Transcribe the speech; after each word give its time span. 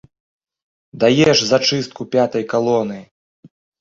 Даеш 1.03 1.39
зачыстку 1.51 2.01
пятай 2.17 2.43
калоны! 2.55 2.99